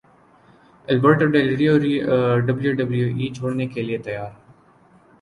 Alberto 0.87 1.25
Del 1.33 1.49
Rio 1.59 1.73
W 2.47 2.73
W 2.79 3.07
E 3.17 3.27
چھوڑنے 3.35 3.65
کے 3.73 3.81
لیے 3.87 3.97
تیار 4.05 4.31